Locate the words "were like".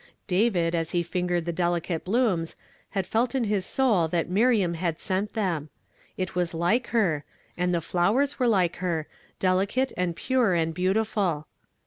8.39-8.77